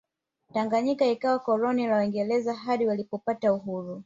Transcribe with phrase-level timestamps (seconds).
[0.53, 3.99] tanganyika ikawa koloni la waingereza hadi walipopata uhuru